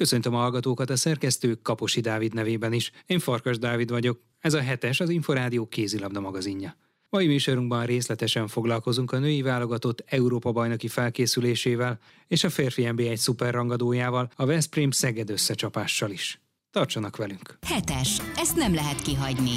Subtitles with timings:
[0.00, 2.90] Köszöntöm a hallgatókat a szerkesztő Kaposi Dávid nevében is.
[3.06, 4.20] Én Farkas Dávid vagyok.
[4.38, 6.76] Ez a hetes az Inforádió kézilabda magazinja.
[7.08, 14.30] Mai műsorunkban részletesen foglalkozunk a női válogatott Európa bajnoki felkészülésével és a férfi NB1 szuperrangadójával,
[14.36, 16.40] a Veszprém Szeged összecsapással is.
[16.70, 17.58] Tartsanak velünk!
[17.66, 18.18] Hetes.
[18.36, 19.54] Ezt nem lehet kihagyni.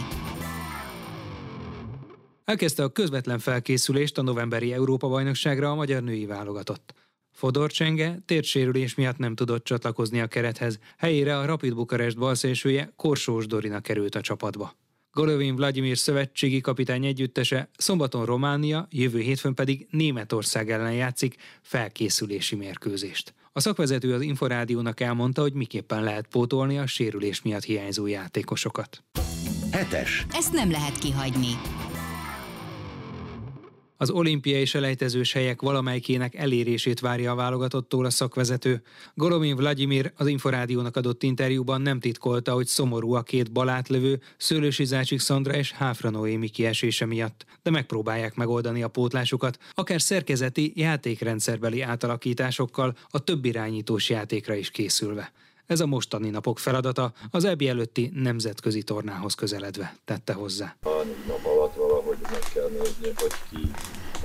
[2.45, 6.93] Elkezdte a közvetlen felkészülést a novemberi Európa-bajnokságra a magyar női válogatott.
[7.33, 13.45] Fodor Csenge térsérülés miatt nem tudott csatlakozni a kerethez, helyére a Rapid Bukarest balszélsője Korsós
[13.45, 14.75] Dorina került a csapatba.
[15.11, 23.33] Golovin Vladimir szövetségi kapitány együttese szombaton Románia, jövő hétfőn pedig Németország ellen játszik felkészülési mérkőzést.
[23.51, 29.03] A szakvezető az Inforádiónak elmondta, hogy miképpen lehet pótolni a sérülés miatt hiányzó játékosokat.
[29.71, 30.25] Hetes.
[30.31, 31.57] Ezt nem lehet kihagyni.
[34.03, 38.81] Az olimpiai selejtezős helyek valamelyikének elérését várja a válogatottól a szakvezető.
[39.13, 45.19] Golomin Vladimir az Inforádiónak adott interjúban nem titkolta, hogy szomorú a két balátlövő, Szőlősi Zácsik
[45.19, 52.95] Szandra és Háfra Noémi kiesése miatt, de megpróbálják megoldani a pótlásukat, akár szerkezeti, játékrendszerbeli átalakításokkal,
[53.09, 55.31] a több irányítós játékra is készülve.
[55.65, 60.75] Ez a mostani napok feladata az EBI előtti nemzetközi tornához közeledve, tette hozzá.
[60.81, 63.71] A nap alatt valahogy meg kell nézni, hogy ki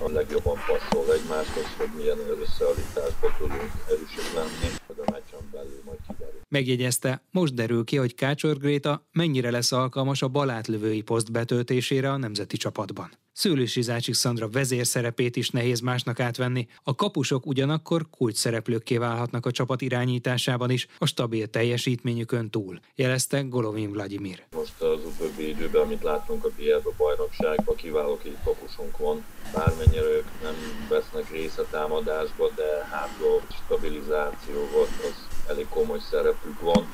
[0.05, 6.08] a legjobban passzol egymáshoz, hogy milyen összeállításba tudunk erősek lenni, hogy a meccsen belül majd.
[6.51, 12.17] Megjegyezte, most derül ki, hogy Kácsor Gréta mennyire lesz alkalmas a balátlövői poszt betöltésére a
[12.17, 13.11] nemzeti csapatban.
[13.33, 19.47] Szőlősi Zácsik Szandra vezér szerepét is nehéz másnak átvenni, a kapusok ugyanakkor kulcs szereplőkké válhatnak
[19.47, 24.45] a csapat irányításában is, a stabil teljesítményükön túl, jelezte Golovin Vladimir.
[24.51, 30.27] Most az utóbbi időben, amit láttunk a Bieldo bajnokságban, kiváló két kapusunk van, bármennyire ők
[30.43, 30.55] nem
[30.89, 36.87] vesznek részt a támadásba, de hátra stabilizáció volt, az elég komoly szerepük van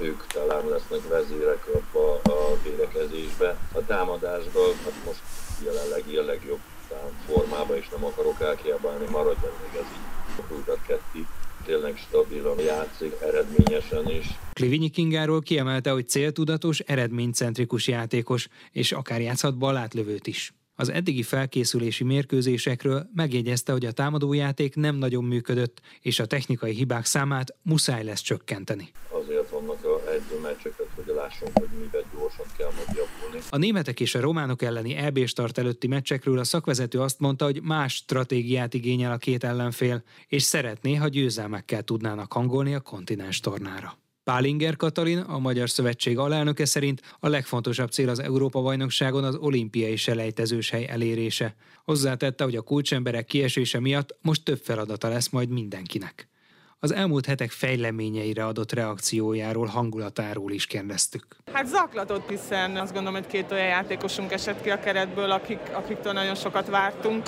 [0.00, 3.58] ők talán lesznek vezérek a, a védekezésbe.
[3.72, 5.20] A támadásban hát most
[5.64, 6.58] jelenlegi a legjobb
[7.26, 10.44] formában, és nem akarok elkiabálni, maradjon még ez így.
[10.48, 11.26] Rújtat ketti
[11.64, 14.26] tényleg stabilan játszik, eredményesen is.
[14.52, 20.52] Klivinyi Kingáról kiemelte, hogy céltudatos, eredménycentrikus játékos, és akár játszhat balátlövőt is.
[20.78, 27.04] Az eddigi felkészülési mérkőzésekről megjegyezte, hogy a támadójáték nem nagyon működött, és a technikai hibák
[27.04, 28.88] számát muszáj lesz csökkenteni.
[29.08, 33.46] Azért vannak a edző meccseket, hogy lássunk, hogy mivel gyorsan kell majd javulni.
[33.50, 37.62] A németek és a románok elleni EB start előtti meccsekről a szakvezető azt mondta, hogy
[37.62, 43.98] más stratégiát igényel a két ellenfél, és szeretné, ha győzelmekkel tudnának hangolni a kontinens tornára.
[44.30, 50.70] Pálinger Katalin, a Magyar Szövetség alelnöke szerint a legfontosabb cél az Európa-bajnokságon az olimpiai selejtezős
[50.70, 51.54] hely elérése.
[51.84, 56.28] Hozzátette, hogy a kulcsemberek kiesése miatt most több feladata lesz majd mindenkinek.
[56.78, 61.26] Az elmúlt hetek fejleményeire adott reakciójáról, hangulatáról is kérdeztük.
[61.52, 66.12] Hát zaklatott, hiszen azt gondolom, hogy két olyan játékosunk esett ki a keretből, akik, akiktől
[66.12, 67.26] nagyon sokat vártunk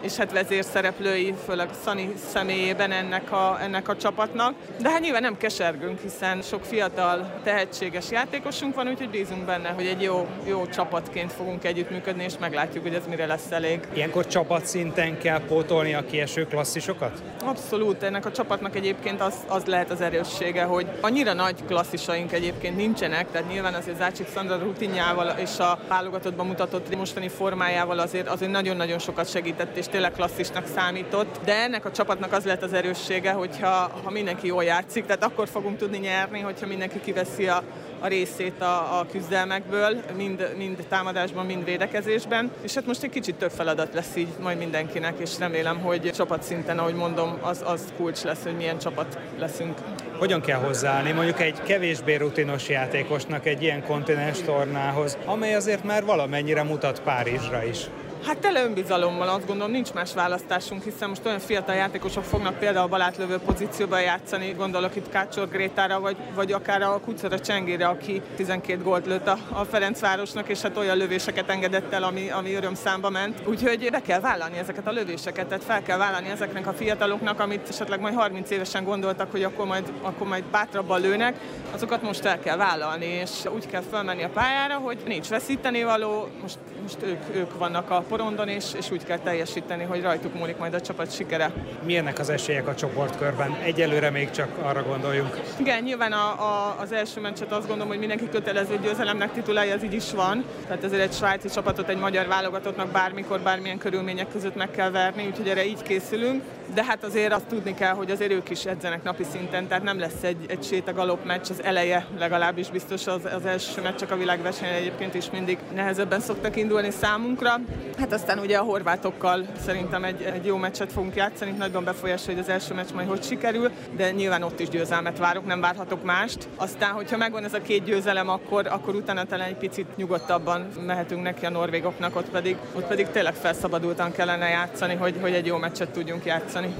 [0.00, 4.54] és hát vezérszereplői, főleg Szani személyében ennek a, ennek a csapatnak.
[4.80, 9.86] De hát nyilván nem kesergünk, hiszen sok fiatal, tehetséges játékosunk van, úgyhogy bízunk benne, hogy
[9.86, 13.80] egy jó, jó csapatként fogunk együttműködni, és meglátjuk, hogy ez mire lesz elég.
[13.92, 17.22] Ilyenkor csapatszinten kell pótolni a kieső klasszisokat?
[17.44, 22.76] Abszolút, ennek a csapatnak egyébként az, az lehet az erőssége, hogy annyira nagy klasszisaink egyébként
[22.76, 28.50] nincsenek, tehát nyilván azért Zácsik Szandra rutinjával és a válogatottban mutatott mostani formájával azért, azért
[28.50, 33.32] nagyon-nagyon sokat segített, és tényleg klasszisnak számított, de ennek a csapatnak az lett az erőssége,
[33.32, 37.62] hogyha ha mindenki jól játszik, tehát akkor fogunk tudni nyerni, hogyha mindenki kiveszi a,
[37.98, 42.50] a részét a, a küzdelmekből, mind, mind támadásban, mind védekezésben.
[42.62, 46.78] És hát most egy kicsit több feladat lesz így majd mindenkinek, és remélem, hogy csapatszinten,
[46.78, 49.78] ahogy mondom, az, az kulcs lesz, hogy milyen csapat leszünk.
[50.18, 56.04] Hogyan kell hozzáállni mondjuk egy kevésbé rutinos játékosnak egy ilyen kontinens tornához, amely azért már
[56.04, 57.78] valamennyire mutat Párizsra is?
[58.26, 62.84] Hát tele önbizalommal azt gondolom, nincs más választásunk, hiszen most olyan fiatal játékosok fognak például
[62.84, 68.22] a balátlövő pozícióban játszani, gondolok itt Kácsor Grétára, vagy, vagy akár a Kucora Csengére, aki
[68.36, 73.10] 12 gólt lőtt a, a Ferencvárosnak, és hát olyan lövéseket engedett el, ami, ami örömszámba
[73.10, 73.42] ment.
[73.46, 77.68] Úgyhogy be kell vállalni ezeket a lövéseket, tehát fel kell vállalni ezeknek a fiataloknak, amit
[77.68, 81.36] esetleg majd 30 évesen gondoltak, hogy akkor majd, akkor majd bátrabban lőnek,
[81.74, 86.28] azokat most el kell vállalni, és úgy kell felmenni a pályára, hogy nincs veszíteni való,
[86.42, 90.56] most, most ők, ők vannak a porondon, és, és úgy kell teljesíteni, hogy rajtuk múlik
[90.58, 91.50] majd a csapat sikere.
[91.84, 93.56] Milyenek az esélyek a csoportkörben?
[93.62, 95.40] Egyelőre még csak arra gondoljunk.
[95.56, 99.82] Igen, nyilván a, a, az első meccset azt gondolom, hogy mindenki kötelező győzelemnek titulálja, ez
[99.82, 100.44] így is van.
[100.66, 105.26] Tehát ezért egy svájci csapatot egy magyar válogatottnak bármikor, bármilyen körülmények között meg kell verni,
[105.26, 106.42] úgyhogy erre így készülünk.
[106.74, 109.98] de hát azért azt tudni kell, hogy azért ők is edzenek napi szinten, tehát nem
[109.98, 114.16] lesz egy, egy sétagalop meccs, az eleje legalábbis biztos az, az első meccs, csak a
[114.16, 117.54] világversenyen egyébként is mindig nehezebben szoktak indulni számunkra.
[118.00, 122.38] Hát aztán ugye a horvátokkal szerintem egy, egy jó meccset fogunk játszani, nagyban befolyás, hogy
[122.38, 126.48] az első meccs majd hogy sikerül, de nyilván ott is győzelmet várok, nem várhatok mást.
[126.56, 131.22] Aztán, hogyha megvan ez a két győzelem, akkor, akkor utána talán egy picit nyugodtabban mehetünk
[131.22, 135.56] neki a norvégoknak, ott pedig, ott pedig tényleg felszabadultan kellene játszani, hogy, hogy egy jó
[135.56, 136.74] meccset tudjunk játszani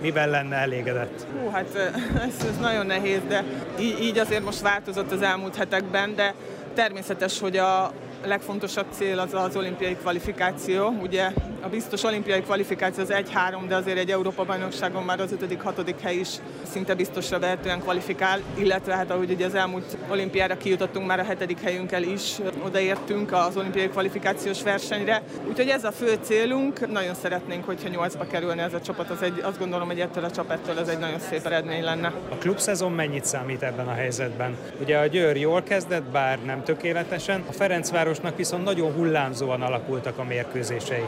[0.00, 1.26] mivel lenne elégedett?
[1.32, 1.74] Hú, hát
[2.28, 3.44] ez, ez nagyon nehéz, de
[3.80, 6.34] így, így azért most változott az elmúlt hetekben, de
[6.74, 7.92] természetes, hogy a,
[8.24, 10.94] legfontosabb cél az az olimpiai kvalifikáció.
[11.02, 15.94] Ugye a biztos olimpiai kvalifikáció az 1-3, de azért egy Európa-bajnokságon már az 5.-6.
[16.02, 16.28] hely is
[16.62, 21.60] szinte biztosra vehetően kvalifikál, illetve hát ahogy ugye az elmúlt olimpiára kijutottunk, már a hetedik
[21.60, 25.22] helyünkkel is odaértünk az olimpiai kvalifikációs versenyre.
[25.48, 29.40] Úgyhogy ez a fő célunk, nagyon szeretnénk, hogyha nyolcba kerülne ez a csapat, az egy,
[29.42, 32.12] azt gondolom, hogy ettől a csapattól ez egy nagyon szép eredmény lenne.
[32.28, 34.56] A klubszezon mennyit számít ebben a helyzetben?
[34.80, 40.24] Ugye a Győr jól kezdett, bár nem tökéletesen, a Ferencvárosnak viszont nagyon hullámzóan alakultak a
[40.24, 41.04] mérkőzései.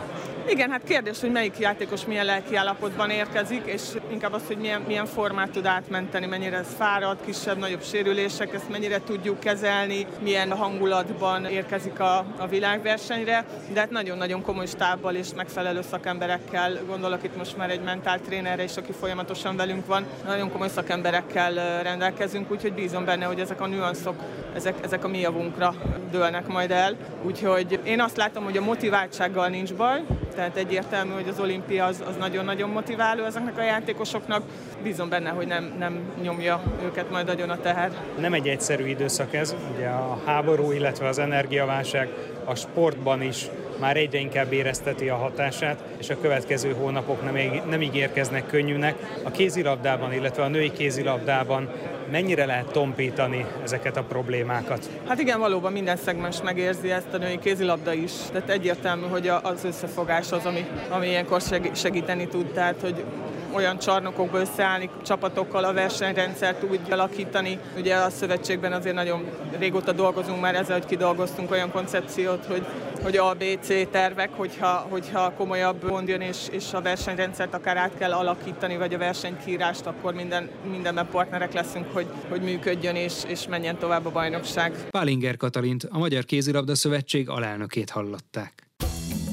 [0.48, 4.80] Igen, hát kérdés, hogy melyik játékos milyen lelki állapotban érkezik, és inkább az, hogy milyen,
[4.80, 10.56] milyen formát tud átmenteni, mennyire ez fárad, kisebb, nagyobb sérülések, ezt mennyire tudjuk kezelni, milyen
[10.56, 17.36] hangulatban érkezik a, a világversenyre, de hát nagyon-nagyon komoly stábbal és megfelelő szakemberekkel, gondolok itt
[17.36, 23.04] most már egy mentáltrénerre is, aki folyamatosan velünk van, nagyon komoly szakemberekkel rendelkezünk, úgyhogy bízom
[23.04, 24.22] benne, hogy ezek a nüanszok,
[24.54, 25.74] ezek, ezek a mi javunkra
[26.10, 26.96] dőlnek majd el.
[27.22, 30.02] Úgyhogy én azt látom, hogy a motiváltsággal nincs baj,
[30.40, 34.42] tehát egyértelmű, hogy az olimpia az, az nagyon-nagyon motiváló ezeknek a játékosoknak.
[34.82, 37.90] Bízom benne, hogy nem, nem nyomja őket majd nagyon a teher.
[38.18, 42.08] Nem egy egyszerű időszak ez, ugye a háború, illetve az energiaválság
[42.44, 43.46] a sportban is
[43.80, 47.36] már egyre inkább érezteti a hatását, és a következő hónapok nem,
[47.68, 48.94] nem ígérkeznek könnyűnek.
[49.22, 51.68] A kézilabdában, illetve a női kézilabdában
[52.10, 54.90] mennyire lehet tompítani ezeket a problémákat?
[55.06, 58.12] Hát igen, valóban minden szegmens megérzi ezt a női kézilabda is.
[58.32, 61.42] Tehát egyértelmű, hogy az összefogás az, ami, ami ilyenkor
[61.72, 62.46] segíteni tud.
[62.46, 63.04] Tehát, hogy
[63.54, 67.58] olyan csarnokokba összeállni csapatokkal, a versenyrendszert úgy alakítani.
[67.76, 69.24] Ugye a szövetségben azért nagyon
[69.58, 72.66] régóta dolgozunk már ezzel, hogy kidolgoztunk olyan koncepciót, hogy,
[73.02, 77.76] hogy A, B, C tervek, hogyha, hogyha komolyabb gond jön, és, és a versenyrendszert akár
[77.76, 83.12] át kell alakítani, vagy a versenykírást, akkor minden, mindenben partnerek leszünk, hogy, hogy működjön és,
[83.26, 84.72] és menjen tovább a bajnokság.
[84.90, 88.69] Pálinger Katalint, a Magyar Kézilabda Szövetség alelnökét hallották.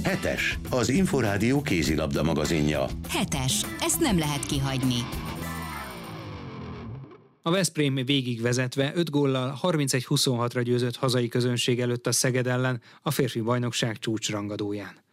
[0.08, 2.86] Hetes, az Inforádió kézilabda magazinja.
[3.10, 4.96] Hetes, ezt nem lehet kihagyni.
[7.42, 13.42] A Veszprém végigvezetve 5 góllal 31-26-ra győzött hazai közönség előtt a Szeged ellen a férfi
[13.42, 15.04] bajnokság csúcsrangadóján.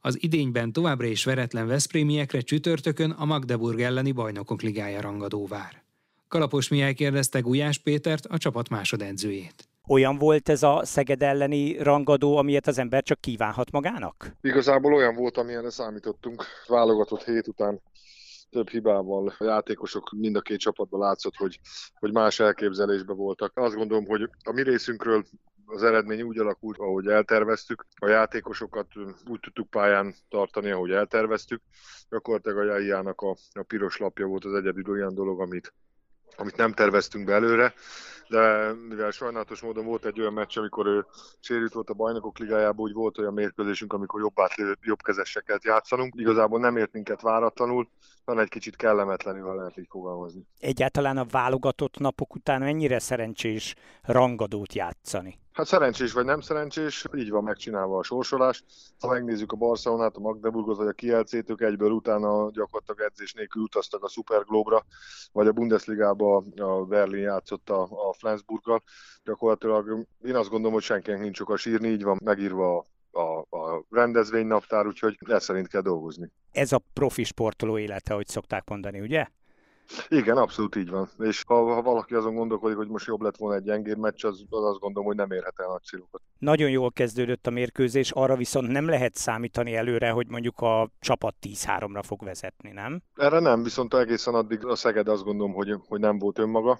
[0.00, 5.82] Az idényben továbbra is veretlen Veszprémiekre csütörtökön a Magdeburg elleni bajnokok ligája rangadó vár.
[6.28, 9.68] Kalapos Mihály kérdezte Gulyás Pétert, a csapat másodedzőjét.
[9.88, 14.36] Olyan volt ez a Szeged elleni rangadó, amilyet az ember csak kívánhat magának?
[14.40, 16.44] Igazából olyan volt, amilyenre számítottunk.
[16.66, 17.80] Válogatott hét után
[18.50, 21.60] több hibával a játékosok mind a két csapatban látszott, hogy,
[21.94, 23.52] hogy más elképzelésben voltak.
[23.54, 25.24] Azt gondolom, hogy a mi részünkről
[25.66, 27.86] az eredmény úgy alakult, ahogy elterveztük.
[27.96, 28.86] A játékosokat
[29.26, 31.62] úgy tudtuk pályán tartani, ahogy elterveztük.
[32.10, 35.74] Gyakorlatilag a Jaiának a, a piros lapja volt az egyedül olyan dolog, amit,
[36.36, 37.34] amit nem terveztünk be
[38.34, 41.06] de mivel sajnálatos módon volt egy olyan meccs, amikor ő
[41.40, 46.14] sérült volt a bajnokok ligájában, úgy volt olyan mérkőzésünk, amikor jobb, átlő, jobb kezeseket játszanunk.
[46.16, 47.88] Igazából nem ért minket váratlanul,
[48.24, 50.46] hanem egy kicsit kellemetlenül, ha lehet így fogalmazni.
[50.58, 55.38] Egyáltalán a válogatott napok után mennyire szerencsés rangadót játszani?
[55.54, 58.64] Hát szerencsés vagy nem szerencsés, így van megcsinálva a sorsolás.
[58.98, 63.62] Ha megnézzük a Barcelonát, a Magdeburgot vagy a Kielcét, ők egyből utána gyakorlatilag edzés nélkül
[63.62, 64.84] utaztak a Superglobra,
[65.32, 68.82] vagy a Bundesligába a Berlin játszott a, a Flensburggal.
[69.24, 74.86] Gyakorlatilag én azt gondolom, hogy senkinek nincs a sírni, így van megírva a, a rendezvénynaptár,
[74.86, 76.30] úgyhogy ez szerint kell dolgozni.
[76.52, 79.26] Ez a profi sportoló élete, hogy szokták mondani, ugye?
[80.08, 81.08] Igen, abszolút így van.
[81.18, 84.44] És ha, ha valaki azon gondolkodik, hogy most jobb lett volna egy gyengébb meccs, az,
[84.50, 86.20] az azt gondolom, hogy nem érhet el nagy célokat.
[86.38, 91.34] Nagyon jól kezdődött a mérkőzés, arra viszont nem lehet számítani előre, hogy mondjuk a csapat
[91.40, 93.02] 10-3-ra fog vezetni, nem?
[93.14, 96.78] Erre nem, viszont egészen addig a Szeged azt gondolom, hogy, hogy nem volt önmaga.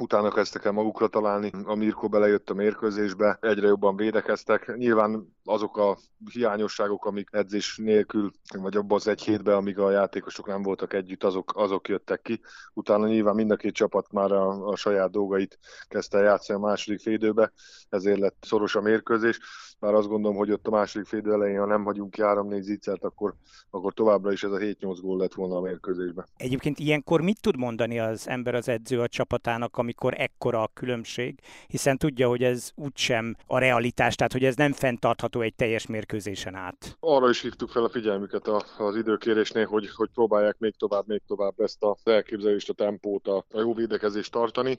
[0.00, 4.76] Utána kezdtek el magukra találni, a Mirko belejött a mérkőzésbe, egyre jobban védekeztek.
[4.76, 5.98] Nyilván azok a
[6.32, 11.24] hiányosságok, amik edzés nélkül, vagy abban az egy hétben, amíg a játékosok nem voltak együtt,
[11.24, 12.40] azok, azok jöttek ki.
[12.74, 15.58] Utána nyilván mind a két csapat már a, a saját dolgait
[15.88, 17.52] kezdte játszani a második félidőbe,
[17.88, 19.40] ezért lett szoros a mérkőzés.
[19.78, 23.04] Bár azt gondolom, hogy ott a második félidő elején, ha nem hagyunk ki 3-4 zicsert,
[23.04, 23.34] akkor,
[23.70, 26.26] akkor továbbra is ez a 7-8 gól lett volna a mérkőzésben.
[26.36, 31.40] Egyébként ilyenkor mit tud mondani az ember az edző a csapatának, amikor ekkora a különbség,
[31.66, 36.54] hiszen tudja, hogy ez úgysem a realitás, tehát hogy ez nem fenntartható egy teljes mérkőzésen
[36.54, 36.96] át.
[37.00, 38.48] Arra is hívtuk fel a figyelmüket
[38.78, 43.44] az időkérésnél, hogy, hogy próbálják még tovább, még tovább ezt az elképzelést, a tempót, a,
[43.50, 44.78] a jó védekezést tartani.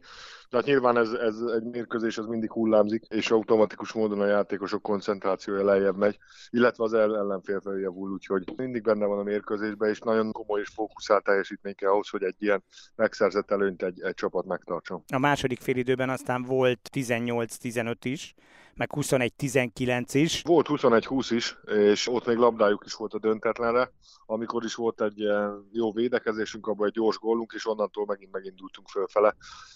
[0.49, 5.63] Tehát nyilván ez, ez egy mérkőzés, az mindig hullámzik, és automatikus módon a játékosok koncentrációja
[5.63, 6.17] lejjebb megy,
[6.49, 10.69] illetve az ellenfél felé javul, úgyhogy mindig benne van a mérkőzésben, és nagyon komoly és
[10.75, 12.63] fókuszált teljesítmény kell ahhoz, hogy egy ilyen
[12.95, 15.03] megszerzett előnyt egy, egy csapat megtartson.
[15.13, 18.35] A második félidőben aztán volt 18-15 is,
[18.75, 20.41] meg 21-19 is.
[20.41, 23.91] Volt 21-20 is, és ott még labdájuk is volt a döntetlenre,
[24.25, 25.23] amikor is volt egy
[25.71, 29.35] jó védekezésünk, abban egy gyors gólunk, és onnantól megint megindultunk fölfele.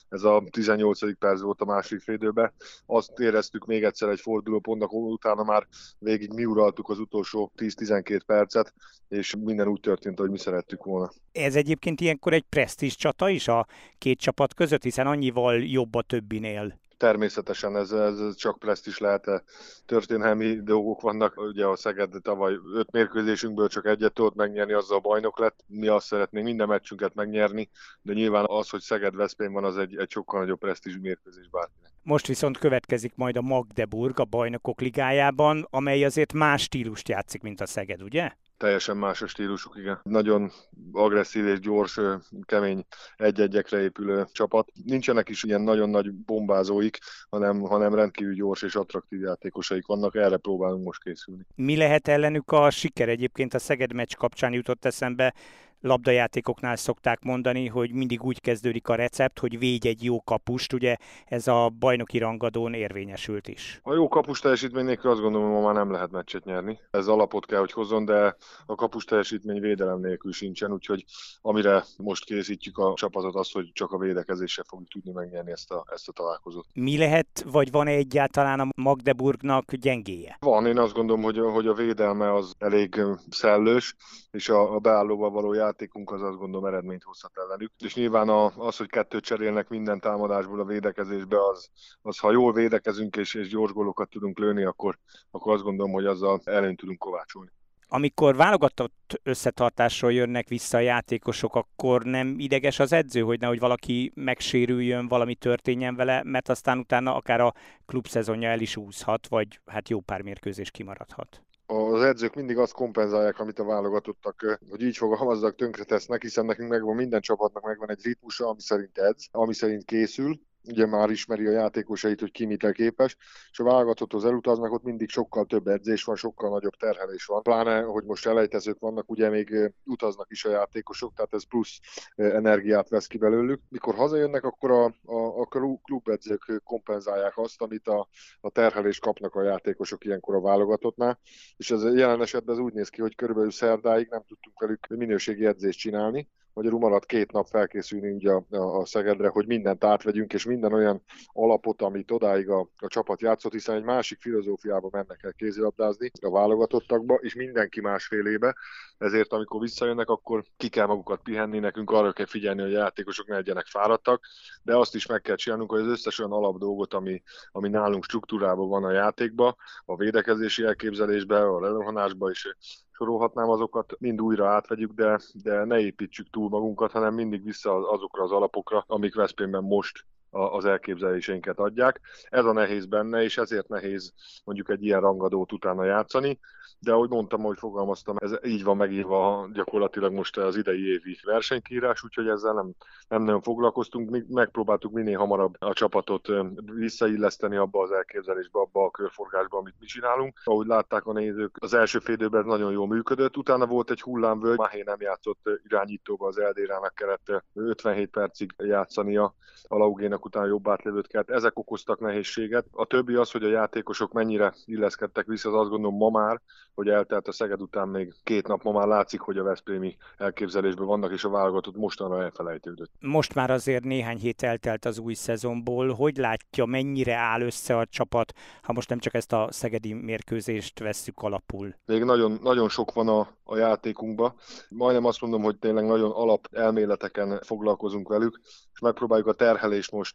[0.09, 1.17] Ez a 18.
[1.17, 2.53] perc volt a másik félidőben.
[2.85, 5.67] Azt éreztük még egyszer egy fordulópontnak, utána már
[5.99, 8.73] végig mi uraltuk az utolsó 10-12 percet,
[9.07, 11.11] és minden úgy történt, ahogy mi szerettük volna.
[11.31, 16.01] Ez egyébként ilyenkor egy presztízs csata is a két csapat között, hiszen annyival jobb a
[16.01, 19.43] többinél természetesen ez, ez csak is lehet
[19.85, 21.37] történelmi dolgok vannak.
[21.37, 25.63] Ugye a Szeged tavaly öt mérkőzésünkből csak egyet tudott megnyerni, azzal a bajnok lett.
[25.67, 27.69] Mi azt szeretnénk minden meccsünket megnyerni,
[28.01, 31.91] de nyilván az, hogy Szeged Veszprém van, az egy, egy sokkal nagyobb presztízs mérkőzés bárkinek.
[32.07, 37.61] Most viszont következik majd a Magdeburg a bajnokok ligájában, amely azért más stílust játszik, mint
[37.61, 38.31] a Szeged, ugye?
[38.57, 39.99] teljesen más a stílusuk, igen.
[40.03, 40.51] Nagyon
[40.91, 41.99] agresszív és gyors,
[42.45, 42.85] kemény
[43.15, 44.69] egy-egyekre épülő csapat.
[44.85, 46.97] Nincsenek is ilyen nagyon nagy bombázóik,
[47.29, 51.45] hanem, hanem rendkívül gyors és attraktív játékosaik vannak, erre próbálunk most készülni.
[51.55, 53.09] Mi lehet ellenük a siker?
[53.09, 55.33] Egyébként a Szeged meccs kapcsán jutott eszembe,
[55.81, 60.95] labdajátékoknál szokták mondani, hogy mindig úgy kezdődik a recept, hogy védj egy jó kapust, ugye
[61.25, 63.79] ez a bajnoki rangadón érvényesült is.
[63.83, 66.79] A jó kapus teljesítmény nélkül azt gondolom, hogy ma már nem lehet meccset nyerni.
[66.91, 71.05] Ez alapot kell, hogy hozzon, de a kapus teljesítmény védelem nélkül sincsen, úgyhogy
[71.41, 75.85] amire most készítjük a csapatot az, hogy csak a védekezéssel fogjuk tudni megnyerni ezt a,
[75.91, 76.65] ezt a találkozót.
[76.73, 80.37] Mi lehet, vagy van-e egyáltalán a Magdeburgnak gyengéje?
[80.39, 83.95] Van, én azt gondolom, hogy, hogy a védelme az elég szellős,
[84.31, 87.71] és a, a beállóval való játékunk az azt gondolom eredményt hozhat ellenük.
[87.77, 91.69] És nyilván az, hogy kettőt cserélnek minden támadásból a védekezésbe, az,
[92.01, 94.97] az ha jól védekezünk és, és gyors gólokat tudunk lőni, akkor,
[95.31, 97.49] akkor azt gondolom, hogy azzal előnyt tudunk kovácsolni
[97.89, 104.11] amikor válogatott összetartásról jönnek vissza a játékosok, akkor nem ideges az edző, hogy nehogy valaki
[104.15, 107.53] megsérüljön, valami történjen vele, mert aztán utána akár a
[107.85, 113.39] klubszezonja el is úszhat, vagy hát jó pár mérkőzés kimaradhat az edzők mindig azt kompenzálják,
[113.39, 118.03] amit a válogatottak, hogy így fogalmazzak, tönkre tesznek, hiszen nekünk megvan minden csapatnak megvan egy
[118.03, 122.71] ritmusa, ami szerint edz, ami szerint készül, ugye már ismeri a játékosait, hogy ki mit
[122.71, 123.17] képes,
[123.51, 127.41] és a válogatotthoz elutaznak, ott mindig sokkal több edzés van, sokkal nagyobb terhelés van.
[127.41, 131.79] Pláne, hogy most elejtezők vannak, ugye még utaznak is a játékosok, tehát ez plusz
[132.15, 133.61] energiát vesz ki belőlük.
[133.69, 135.45] Mikor hazajönnek, akkor a, a, a
[135.81, 138.07] klubedzők kompenzálják azt, amit a,
[138.41, 141.19] a terhelés kapnak a játékosok ilyenkor a válogatottnál,
[141.57, 145.45] és ez jelen esetben ez úgy néz ki, hogy körülbelül szerdáig nem tudtunk velük minőségi
[145.45, 148.45] edzést csinálni, magyarul maradt két nap felkészülni ugye a,
[148.79, 153.51] a, Szegedre, hogy mindent átvegyünk, és minden olyan alapot, amit odáig a, a csapat játszott,
[153.51, 158.55] hiszen egy másik filozófiába mennek el kézilabdázni a válogatottakba, és mindenki másfélébe,
[158.97, 163.27] ezért amikor visszajönnek, akkor ki kell magukat pihenni, nekünk arra kell figyelni, hogy a játékosok
[163.27, 164.23] ne legyenek fáradtak,
[164.63, 167.21] de azt is meg kell csinálnunk, hogy az összes olyan alap dolgot, ami,
[167.51, 172.55] ami nálunk struktúrában van a játékba, a védekezési elképzelésbe, a lerohanásba és
[172.97, 178.23] sorolhatnám azokat, mind újra átvegyük, de, de ne építsük túl magunkat, hanem mindig vissza azokra
[178.23, 182.01] az alapokra, amik Veszprémben most az elképzeléseinket adják.
[182.29, 186.39] Ez a nehéz benne, és ezért nehéz mondjuk egy ilyen rangadót utána játszani,
[186.79, 192.03] de ahogy mondtam, ahogy fogalmaztam, ez így van megírva gyakorlatilag most az idei évi versenykírás,
[192.03, 192.71] úgyhogy ezzel nem,
[193.07, 196.27] nem nagyon foglalkoztunk, mi megpróbáltuk minél hamarabb a csapatot
[196.63, 200.39] visszailleszteni abba az elképzelésbe, abba a körforgásba, amit mi csinálunk.
[200.43, 204.57] Ahogy látták a nézők, az első fél időben nagyon jól működött, utána volt egy hullámvölgy,
[204.57, 209.35] Mahé nem játszott irányítóba, az Eldérának kellett 57 percig játszania,
[209.67, 211.29] a Laugénak bajnak után jobb átlevőt kelt.
[211.29, 212.65] Ezek okoztak nehézséget.
[212.71, 216.41] A többi az, hogy a játékosok mennyire illeszkedtek vissza, az azt gondolom ma már,
[216.73, 220.85] hogy eltelt a Szeged után még két nap, ma már látszik, hogy a Veszprémi elképzelésben
[220.85, 222.91] vannak, és a válogatott mostanra elfelejtődött.
[222.99, 225.93] Most már azért néhány hét eltelt az új szezonból.
[225.93, 230.79] Hogy látja, mennyire áll össze a csapat, ha most nem csak ezt a szegedi mérkőzést
[230.79, 231.75] vesszük alapul?
[231.85, 234.35] Még nagyon, nagyon sok van a, a játékunkba.
[234.69, 238.39] Majdnem azt mondom, hogy tényleg nagyon alap elméleteken foglalkozunk velük,
[238.73, 240.06] és megpróbáljuk a terhelést most,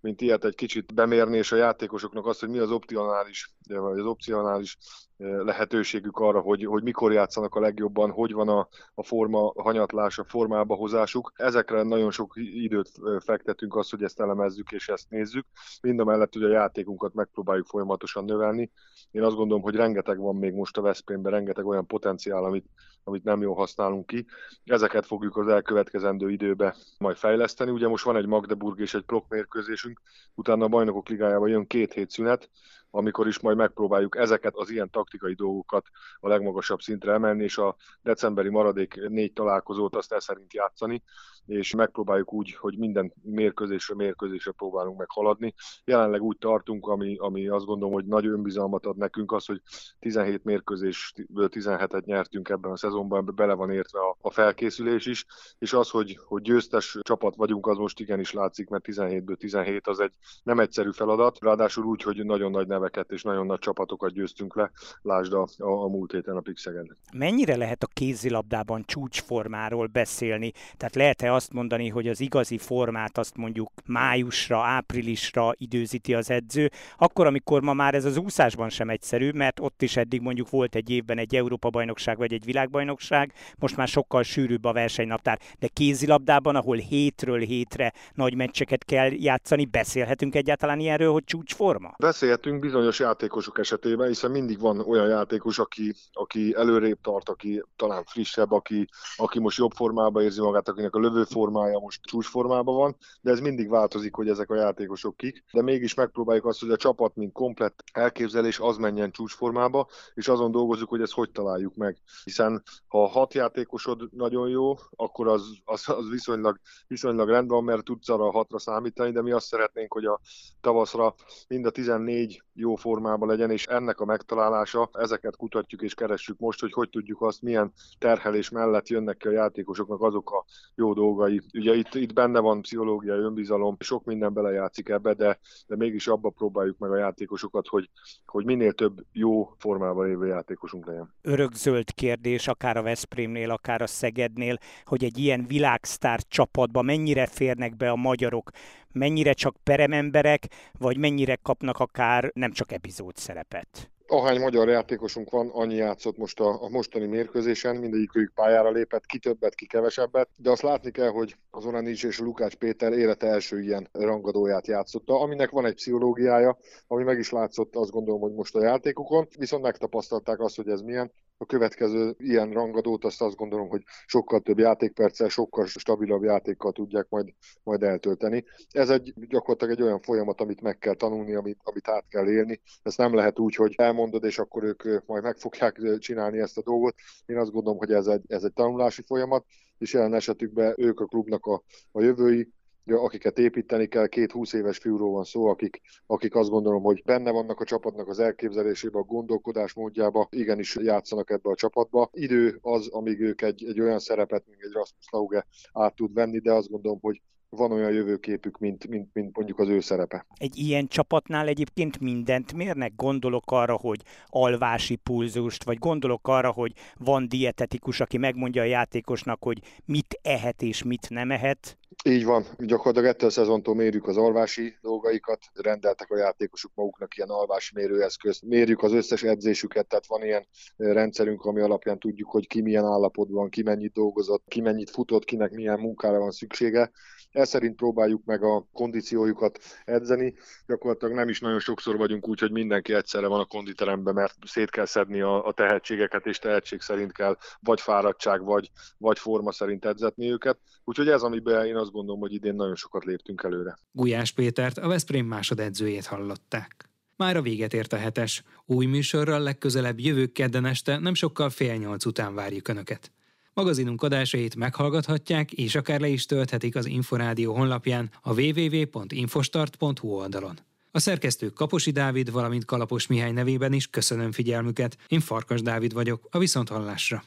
[0.00, 4.06] mint ilyet egy kicsit bemérni, és a játékosoknak azt, hogy mi az opcionális, vagy az
[4.06, 4.76] opcionális
[5.18, 10.24] lehetőségük arra, hogy, hogy mikor játszanak a legjobban, hogy van a, a forma hanyatlás, a
[10.24, 11.32] formába hozásuk.
[11.36, 12.90] Ezekre nagyon sok időt
[13.24, 15.46] fektetünk azt, hogy ezt elemezzük és ezt nézzük.
[15.82, 18.70] Mind a mellett, hogy a játékunkat megpróbáljuk folyamatosan növelni.
[19.10, 22.66] Én azt gondolom, hogy rengeteg van még most a Veszprémben, rengeteg olyan potenciál, amit,
[23.04, 24.26] amit nem jól használunk ki.
[24.64, 27.70] Ezeket fogjuk az elkövetkezendő időbe majd fejleszteni.
[27.70, 30.00] Ugye most van egy Magdeburg és egy Prok mérkőzésünk,
[30.34, 32.50] utána a bajnokok ligájában jön két hét szünet,
[32.90, 35.86] amikor is majd megpróbáljuk ezeket az ilyen taktikai dolgokat
[36.20, 41.02] a legmagasabb szintre emelni, és a decemberi maradék négy találkozót azt e szerint játszani,
[41.46, 45.54] és megpróbáljuk úgy, hogy minden mérkőzésre, mérkőzésre próbálunk meg haladni.
[45.84, 49.62] Jelenleg úgy tartunk, ami, ami azt gondolom, hogy nagy önbizalmat ad nekünk az, hogy
[49.98, 55.26] 17 mérkőzésből 17-et nyertünk ebben a szezonban, ebbe bele van értve a, a felkészülés is,
[55.58, 60.00] és az, hogy, hogy győztes csapat vagyunk, az most igenis látszik, mert 17-ből 17 az
[60.00, 60.12] egy
[60.42, 64.70] nem egyszerű feladat, ráadásul úgy, hogy nagyon nagy neveket és nagyon nagy csapatokat győztünk le,
[65.02, 66.96] lásd a, a, a múlt héten a Pixegen.
[67.12, 70.52] Mennyire lehet a kézilabdában csúcsformáról beszélni?
[70.76, 76.70] Tehát lehet-e azt mondani, hogy az igazi formát azt mondjuk májusra, áprilisra időzíti az edző,
[76.98, 80.74] akkor, amikor ma már ez az úszásban sem egyszerű, mert ott is eddig mondjuk volt
[80.74, 86.56] egy évben egy Európa-bajnokság vagy egy világbajnokság, most már sokkal sűrűbb a versenynaptár, de kézilabdában,
[86.56, 91.94] ahol hétről hétre nagy meccseket kell játszani, beszélhetünk egyáltalán ilyenről, hogy csúcsforma?
[91.98, 98.04] Beszélhetünk bizonyos játékosok esetében, hiszen mindig van olyan játékos, aki, aki előrébb tart, aki talán
[98.04, 102.96] frissebb, aki, aki most jobb formában érzi magát, akinek a lövő formája most csúcsformában van,
[103.20, 106.76] de ez mindig változik, hogy ezek a játékosok kik, de mégis megpróbáljuk azt, hogy a
[106.76, 111.98] csapat, mint komplett elképzelés, az menjen csúcsformába, és azon dolgozunk, hogy ezt hogy találjuk meg.
[112.24, 118.08] Hiszen ha hat játékosod nagyon jó, akkor az, az, az viszonylag, viszonylag rendben, mert tudsz
[118.08, 120.20] arra a hatra számítani, de mi azt szeretnénk, hogy a
[120.60, 121.14] tavaszra
[121.48, 126.60] mind a 14 jó formában legyen, és ennek a megtalálása, ezeket kutatjuk és keressük most,
[126.60, 130.44] hogy hogy tudjuk azt, milyen terhelés mellett jönnek ki a játékosoknak azok a
[130.74, 131.42] jó dolgai.
[131.54, 136.30] Ugye itt, itt benne van pszichológiai önbizalom, sok minden belejátszik ebbe, de, de mégis abba
[136.30, 137.90] próbáljuk meg a játékosokat, hogy,
[138.26, 141.14] hogy minél több jó formában lévő játékosunk legyen.
[141.22, 147.76] Örökzöld kérdés, akár a Veszprémnél, akár a Szegednél, hogy egy ilyen világsztár csapatba mennyire férnek
[147.76, 148.50] be a magyarok,
[148.96, 150.46] mennyire csak perememberek,
[150.78, 153.90] vagy mennyire kapnak akár nem csak epizód szerepet?
[154.08, 159.18] ahány magyar játékosunk van, annyi játszott most a, a mostani mérkőzésen, mindegyikük pályára lépett, ki
[159.18, 163.60] többet, ki kevesebbet, de azt látni kell, hogy az Oranics és Lukács Péter élete első
[163.60, 168.54] ilyen rangadóját játszotta, aminek van egy pszichológiája, ami meg is látszott azt gondolom, hogy most
[168.54, 173.68] a játékokon, viszont megtapasztalták azt, hogy ez milyen, a következő ilyen rangadót azt azt gondolom,
[173.68, 177.28] hogy sokkal több játékperccel, sokkal stabilabb játékkal tudják majd,
[177.62, 178.44] majd eltölteni.
[178.70, 182.60] Ez egy gyakorlatilag egy olyan folyamat, amit meg kell tanulni, amit, amit át kell élni.
[182.82, 186.62] Ezt nem lehet úgy, hogy elmondod, és akkor ők majd meg fogják csinálni ezt a
[186.62, 186.94] dolgot.
[187.26, 189.44] Én azt gondolom, hogy ez egy, ez egy tanulási folyamat,
[189.78, 192.52] és jelen esetükben ők a klubnak a, a jövői,
[192.94, 197.30] akiket építeni kell, két 20 éves fiúról van szó, akik, akik azt gondolom, hogy benne
[197.30, 202.10] vannak a csapatnak az elképzelésébe, a gondolkodás módjába, igenis játszanak ebbe a csapatba.
[202.12, 206.38] Idő az, amíg ők egy, egy olyan szerepet, mint egy Rasmus Lauge át tud venni,
[206.38, 210.26] de azt gondolom, hogy van olyan jövőképük, mint, mint, mint mondjuk az ő szerepe.
[210.38, 212.92] Egy ilyen csapatnál egyébként mindent mérnek?
[212.96, 219.42] Gondolok arra, hogy alvási pulzust, vagy gondolok arra, hogy van dietetikus, aki megmondja a játékosnak,
[219.42, 221.78] hogy mit ehet és mit nem ehet?
[222.04, 227.28] Így van, gyakorlatilag ettől a szezontól mérjük az alvási dolgaikat, rendeltek a játékosok maguknak ilyen
[227.28, 232.60] alvási mérőeszközt, mérjük az összes edzésüket, tehát van ilyen rendszerünk, ami alapján tudjuk, hogy ki
[232.60, 236.90] milyen állapotban, ki mennyit dolgozott, ki mennyit futott, kinek milyen munkára van szüksége,
[237.36, 240.34] ez szerint próbáljuk meg a kondíciójukat edzeni.
[240.66, 244.70] Gyakorlatilag nem is nagyon sokszor vagyunk úgy, hogy mindenki egyszerre van a konditeremben, mert szét
[244.70, 249.84] kell szedni a, a tehetségeket, és tehetség szerint kell vagy fáradtság, vagy, vagy forma szerint
[249.84, 250.58] edzetni őket.
[250.84, 253.78] Úgyhogy ez, amiben én azt gondolom, hogy idén nagyon sokat léptünk előre.
[253.92, 256.90] Gulyás Pétert, a Veszprém másodedzőjét hallották.
[257.16, 258.42] Már a véget ért a hetes.
[258.64, 263.10] Új műsorral legközelebb jövő kedden este, nem sokkal fél nyolc után várjuk Önöket.
[263.56, 270.58] Magazinunk adásait meghallgathatják, és akár le is tölthetik az Inforádió honlapján a www.infostart.hu oldalon.
[270.90, 274.96] A szerkesztő Kaposi Dávid, valamint Kalapos Mihály nevében is köszönöm figyelmüket.
[275.08, 277.22] Én Farkas Dávid vagyok, a Viszonthallásra.